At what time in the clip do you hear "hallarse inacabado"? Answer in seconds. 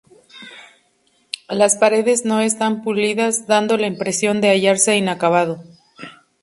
4.49-5.63